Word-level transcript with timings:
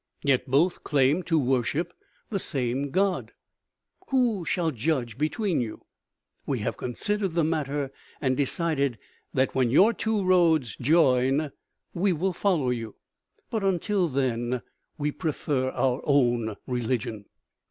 Yet 0.23 0.47
both 0.47 0.83
claim 0.83 1.21
to 1.29 1.37
worship 1.37 1.93
the 2.31 2.39
same 2.39 2.89
God! 2.89 3.33
Who 4.07 4.43
shall 4.45 4.71
judge 4.71 5.15
between 5.15 5.61
you? 5.61 5.85
We 6.47 6.57
have 6.57 6.75
considered 6.75 7.33
the 7.33 7.43
matter, 7.43 7.91
and 8.19 8.35
decided 8.35 8.97
that 9.31 9.53
when 9.53 9.69
your 9.69 9.93
two 9.93 10.23
roads 10.23 10.75
join 10.77 11.51
we 11.93 12.13
will 12.13 12.33
follow 12.33 12.71
you; 12.71 12.95
but 13.51 13.63
until 13.63 14.07
then 14.09 14.63
we 14.97 15.11
prefer 15.11 15.69
our 15.69 16.01
own 16.05 16.55
religion!" 16.65 17.25